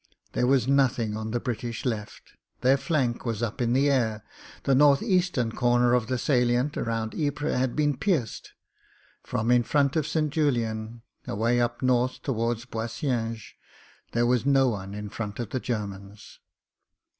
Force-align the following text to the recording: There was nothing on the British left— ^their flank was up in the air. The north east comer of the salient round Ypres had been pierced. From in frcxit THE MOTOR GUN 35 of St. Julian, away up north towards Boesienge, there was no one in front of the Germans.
There 0.31 0.47
was 0.47 0.67
nothing 0.67 1.15
on 1.15 1.29
the 1.29 1.39
British 1.39 1.85
left— 1.85 2.31
^their 2.63 2.79
flank 2.79 3.23
was 3.23 3.43
up 3.43 3.61
in 3.61 3.73
the 3.73 3.87
air. 3.91 4.23
The 4.63 4.73
north 4.73 5.03
east 5.03 5.37
comer 5.55 5.93
of 5.93 6.07
the 6.07 6.17
salient 6.17 6.75
round 6.75 7.13
Ypres 7.13 7.55
had 7.55 7.75
been 7.75 7.97
pierced. 7.97 8.53
From 9.21 9.51
in 9.51 9.61
frcxit 9.63 9.71
THE 9.71 9.77
MOTOR 9.77 9.77
GUN 9.77 9.89
35 9.91 9.97
of 9.99 10.07
St. 10.07 10.29
Julian, 10.33 11.01
away 11.27 11.61
up 11.61 11.83
north 11.83 12.19
towards 12.23 12.65
Boesienge, 12.65 13.55
there 14.13 14.25
was 14.25 14.43
no 14.43 14.69
one 14.69 14.95
in 14.95 15.09
front 15.09 15.37
of 15.39 15.51
the 15.51 15.59
Germans. 15.59 16.39